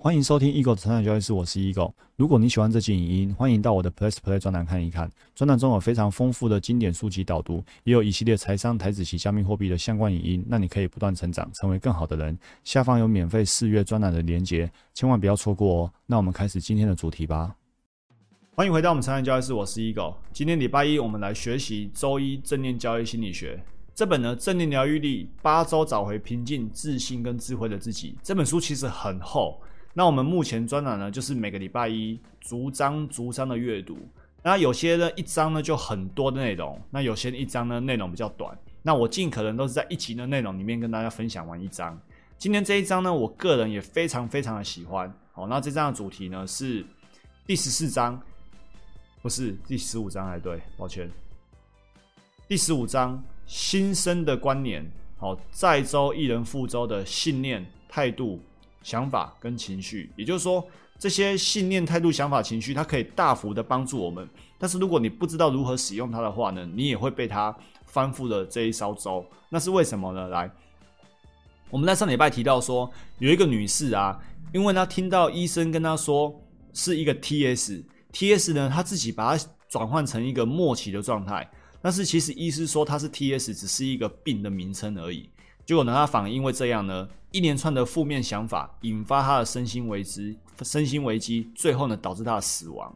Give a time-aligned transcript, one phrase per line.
[0.00, 1.92] 欢迎收听 Eagle 的成长交易室，我是 Eagle。
[2.14, 5.10] 如果你喜欢这期影音，欢迎到我的 Plus Play 专栏看一看。
[5.34, 12.38] 专栏中有非常丰富的经典书籍导读，也有一系列财商、台子及加密货币的相关影音，让你可以不断成长，成为更好的人。
[12.62, 15.92] 下方有免费试阅专栏的连结，千万不要错过哦。
[16.06, 17.56] 那我们开始今天的主题吧。
[18.54, 20.14] 欢迎回到我们成长交易室，我是 Eagle。
[20.32, 23.60] 今天礼拜一，我们来学习周一正念交易心理学。
[23.96, 28.16] 这本呢，正念疗愈力八周找回平静、自信跟智慧的自己。
[28.22, 29.60] 这本书其实很厚。
[29.94, 33.98] 那我们目前专栏呢，就是每个礼拜一逐章逐章的阅读。
[34.42, 38.56] 那有些呢一章呢就很多的内容，那有些一章呢内容比较短。
[38.82, 42.00] 那我尽可能都是在一集的内容里面跟大家分享完一章。
[42.38, 45.12] 今天这一章呢，我个人也非常非常的喜欢。
[45.32, 46.86] 好，那这章的主题呢是
[47.44, 48.20] 第十四章，
[49.20, 51.10] 不是第十五章才对，抱歉。
[52.46, 58.40] 第十五章新生的观念，好，载舟一人覆舟的信念态度。
[58.82, 60.66] 想法跟情绪，也就是说，
[60.98, 64.28] 这些信念、态度、想法、情绪，它可以大幅的帮助我们。
[64.58, 69.24] 但是，如果你不知道如何使用它的话呢，你也会被它翻覆了这一艘舟。
[69.48, 70.28] 那是为什么呢？
[70.28, 70.50] 来，
[71.70, 74.18] 我们在上礼拜提到说，有一个女士啊，
[74.52, 76.34] 因为她听到医生跟她说
[76.72, 81.48] 是一个 TS，TS 呢，她自己把它转换成一个末期的状态。
[81.80, 85.30] 但是，其实医师说它是 TS，只是一个病的名称而已。
[85.68, 87.06] 结果呢，他反而因为这样呢。
[87.30, 92.90] 一连串的负面想法引发他的身心危机，身心危机，最后呢导致他的死亡。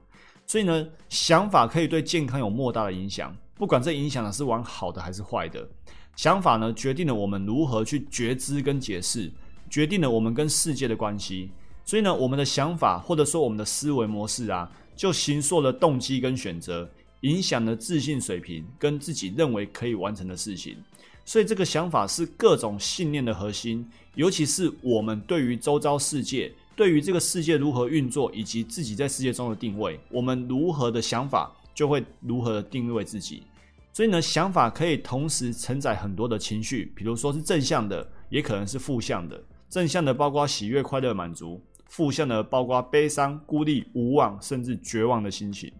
[0.47, 5.69] 所以呢，想法可以对健康有莫大的影响，不管这影响的是往好的还是坏的。
[6.17, 9.31] 想法呢，决定了我们如何去觉知跟解释，
[9.69, 11.51] 决定了我们跟世界的关系。
[11.85, 20.79] 所以呢，我们的想法或者说我们的思维模式啊，就形塑了动机跟选择，影响了自信水平跟自己认为可以完成的事情。
[21.25, 33.45] 所以这个想法是各种信念的核心，尤其是我们对于周遭世界、对于这个世界如何运作，以及自己在世界中的定位，我们如何的想法就会如何的定位自己。
[33.93, 39.41] 所以呢，想法可以同时承载很多的情绪，比如说是正向的，也可能是负向的。
[39.69, 45.73] 正向的包括喜悦、快乐、满足；负向的包括悲伤、孤立、无望，甚至绝望的心情。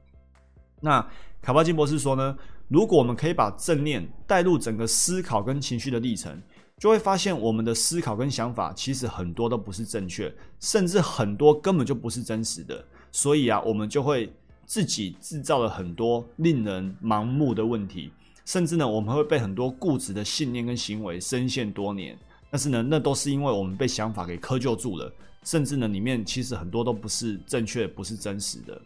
[0.81, 1.07] 那
[1.41, 2.37] 卡巴金博士说呢？
[2.73, 6.41] 如果我们可以把正念带入整个思考跟情绪的历程，
[6.79, 12.83] 就会发现我们的思考跟想法其实很多都不是正确，甚至很多根本就不是真实的。
[13.11, 14.33] 所以啊，我们就会
[14.65, 18.11] 自己制造了很多令人盲目的问题，
[18.47, 22.19] 甚至呢，我们会被很多固执的信念跟行为深陷多年。
[22.51, 25.13] 但是呢，那都是因为我们被想法给窠臼住了，
[25.45, 28.81] 甚至呢，里面其实很多都不是正确、不是真实的。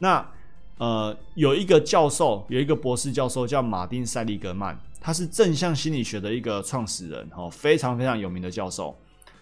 [0.00, 0.28] 那。
[0.78, 8.96] 呃，有一个教授，有一个博士教授叫马丁·塞利格曼，他是正向心理学的一个创始人，哦，非常非常有名的教授。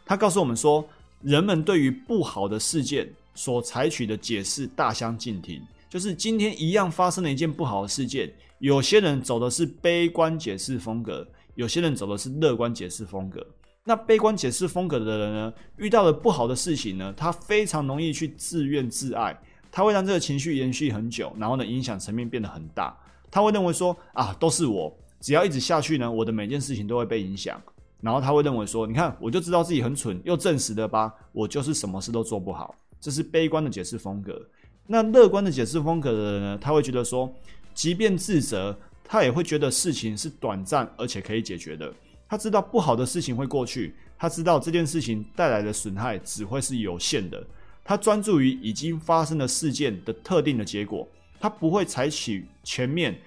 [0.05, 0.87] 他告诉我们说，
[1.23, 5.61] 人们对于不好的事件所采取的解释大相径庭。
[5.89, 13.47] 就是今天一样发生了一件不好的事件，有些人走的是悲观解释风格，有些人走的是乐观解释风格。
[13.85, 19.39] 那悲观解释风格的人呢，遇到了不好的事情呢，他非常容易去自怨自艾。
[19.73, 22.97] 他会让这个情绪延续很久，然后呢，影响层面变得很大。
[23.31, 27.61] 他会认为说啊，都是我，只要一直下去呢，我的每件事情都会被影响。
[28.03, 32.75] 然后他会认为说，你看，我就知道自己很蠢，又证实了吧，我就是什么事都做不好。
[33.01, 34.41] 这是悲观的解释风格。
[34.87, 37.33] 那乐观的解释风格的人呢，他会觉得说，
[37.73, 41.91] 即便自责，他也会觉得事情是短暂而且可以解决的。
[42.29, 47.43] 他知道不好的事情会过去，他知道这件事情带来的损害只会是有限的。
[47.85, 51.07] 他专注于已经发生的事件的特定的结果，
[51.41, 53.19] 他不会采取全面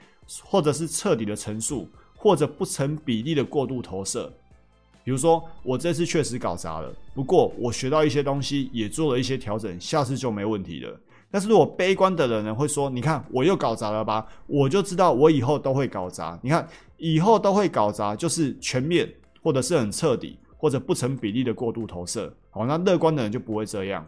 [0.43, 4.31] 或者是彻底的陈述，或者不成比例的过度投射。
[5.03, 10.99] 比如说，我这次确实搞砸了，不过我学到一些东西，也做了一些调整，下次就没问题了。
[11.29, 14.25] 但是如果悲观的人呢，会说：“你看，我又搞砸了吧？
[14.47, 16.39] 我就知道我以后都会搞砸。
[16.41, 16.67] 你看，
[16.97, 19.07] 以后都会搞砸，就是全面
[19.43, 22.33] 或者是很彻底，或者不成比例的过度投射。
[22.49, 24.07] 好，那乐观的人就不会这样。”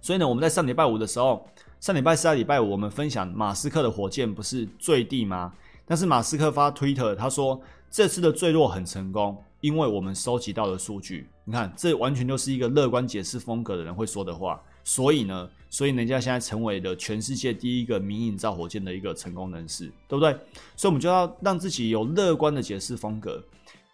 [0.00, 1.46] 所以呢，我们在上礼拜五的时候，
[1.78, 5.52] 上礼拜四、礼拜五，我们分享马斯克的火箭不是坠地吗？
[5.86, 7.60] 但是马斯克发推特，他说
[7.90, 11.28] 这次的坠落很成功，因为我们收集到了数据。
[11.44, 14.60] 你看，这完全就是一个乐观解释风格的人会说的话。
[14.84, 20.32] 所以呢，所以人家现在成为了全世界第一个民营造火箭的一个成功人士，对不对？
[20.76, 23.42] 所以我们就要让自己有乐观的解释风格。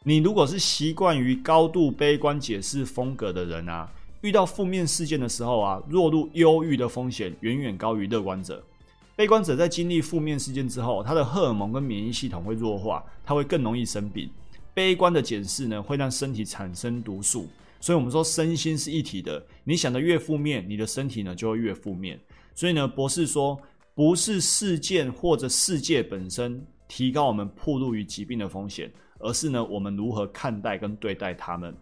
[0.04, 3.90] 你如果是习惯于高度悲观解释风格的人啊。
[4.26, 8.60] 遇到负面事件的时候啊，落入忧郁的风险远远高于乐观者。
[9.14, 14.28] 悲观者在经历负面事件之后，他的荷尔蒙跟免疫系统会弱化，他会更容易生病。
[14.74, 17.46] 悲观的检视呢，会让身体产生毒素。
[17.78, 22.18] 所以我们说身心是一体的，你想的越负面，你的身体呢就会越负面。
[22.52, 23.56] 所以呢，博士说，
[23.94, 31.72] 不是事件或者世界本身提高我们暴露于疾病的风险，而是呢我们如何看待跟对待他们。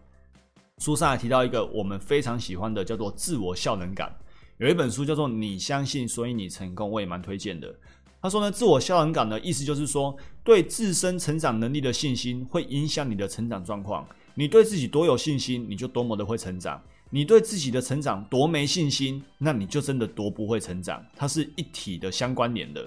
[0.79, 4.13] 书上还提到一个我们非常喜欢的，叫做自我效能感。
[4.57, 7.73] 有一本书叫做《你相信，所以你成功》，我也蛮推荐的。
[8.21, 14.05] 他说呢，自我效能感的意思就是说，对自身成长能力的信心会影响你的成长状况。
[14.33, 16.77] 你对自己多有信心，你就多么的会成长；
[17.09, 21.03] 你对自己的成长多没信心，那你就真的多不会成长。
[21.15, 22.85] 它是一体的、相关联的。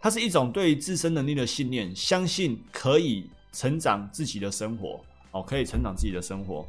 [0.00, 5.00] 它是一种对自身能力的信念，相信可以成长自己的生活，
[5.32, 6.66] 哦，可以成长自己的生活。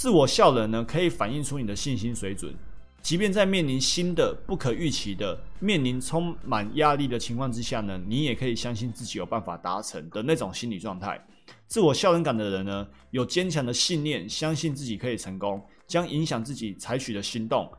[0.00, 2.54] 自我效能呢，可以反映出你的信心水准。
[3.02, 11.22] 即便在面临新的、不可预期的、面临充满压力的情况之下呢，你也可以相信自己有办法达成的那种心理状态。
[11.66, 17.70] 自我效能感的人呢，有坚强的信念，相信自己可以成功，将影响自己采取的行动，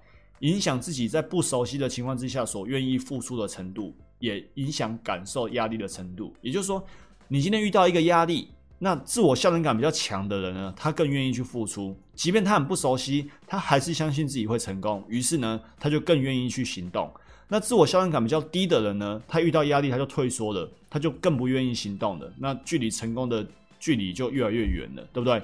[0.42, 6.32] 影响自己在不熟悉的情况之下所愿意付出的程度，也影响感受压力的程度。
[6.42, 6.86] 也就是说，
[7.28, 8.50] 你今天遇到一个压力。
[8.84, 15.06] 那自我效能感比较强的人呢，他更愿意去付出，即便他很不熟悉，他还是相信自己会成功。
[15.08, 17.08] 于是呢，他就更愿意去行动。
[17.48, 22.34] 那自我效能感比较低的人呢，他遇到压力他就退缩了，他就更不愿意行动了。
[22.40, 23.46] 那距离成功的
[23.80, 25.40] 距离就越来越远了，对不对？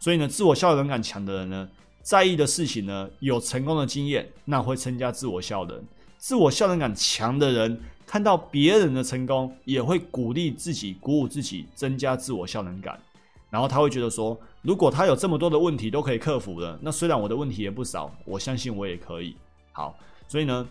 [0.00, 1.68] 所以呢，自我效能感强的人呢，
[2.02, 5.80] 在意的事情呢，有成功的经验，那会增加自我效能。
[6.18, 7.80] 自我效能感强的人。
[8.12, 13.00] 看到别人的成功，也会鼓励自己、鼓舞自己，增加自我效能感。
[13.48, 19.34] 然后他会觉得说，如果他有这么多的问题都可以克服了，那虽然我的问题也不少，我相信我也可以。
[19.72, 19.98] 好，
[20.28, 20.68] 所以呢，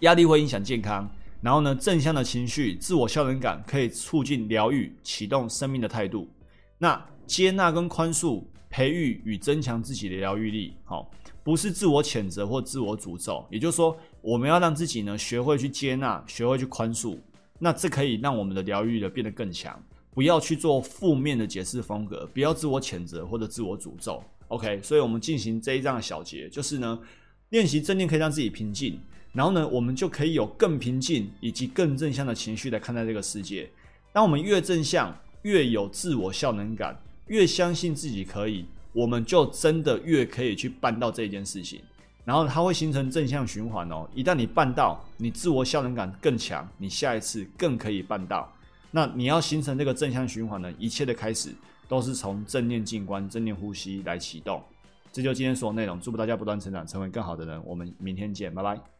[0.00, 1.10] 压力会影响健康。
[1.40, 6.28] 然后呢，正向的情绪、自我效能感可以促进疗愈，启动生命的态度。
[6.76, 10.74] 那接纳跟宽恕，培育与增强自己的疗愈力。
[10.84, 11.10] 好。
[11.50, 17.18] 不是自我谴责或自我诅咒，也就是说，我们要让自己呢学会去接纳，学会去宽恕，
[17.58, 19.76] 那这可以让我们的疗愈的变得更强。
[20.14, 24.22] 不要去做负面的解释风格，不要自我谴责或者自我诅咒。
[24.46, 26.96] OK，所以我们进行这一章的小节，就是呢，
[27.48, 29.00] 练习正念可以让自己平静，
[29.32, 33.68] 然后呢，我们就可以有更平静以及更正向的情绪来看待这个世界。
[34.12, 35.12] 当我们越正向，
[35.42, 38.66] 越有自我效能感，越相信自己可以。
[38.92, 41.80] 我们就真的越可以去办到这件事情，
[42.24, 44.08] 然后它会形成正向循环哦。
[44.14, 48.52] 一旦你办到，你自我效能感更强，你下一次更可以办到。
[48.90, 50.72] 那你要形成这个正向循环呢？
[50.78, 51.54] 一切的开始
[51.88, 54.62] 都是从正念静观、正念呼吸来启动。
[55.12, 57.60] 这就今天所有内容，祝福大家不断成长，成为更好的人。
[57.64, 58.99] 我们明天见，拜拜。